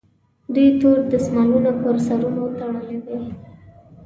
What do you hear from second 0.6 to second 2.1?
تور دستمالونه پر